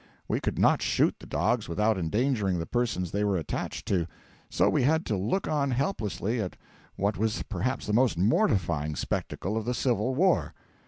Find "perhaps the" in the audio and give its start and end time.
7.43-7.93